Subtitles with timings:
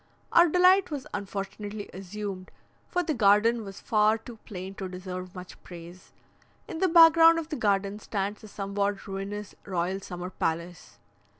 [0.31, 2.49] Our delight was unfortunately assumed,
[2.87, 6.11] for the garden was far too plain to deserve much praise.
[6.67, 10.97] In the back ground of the garden stands a somewhat ruinous royal summer palace.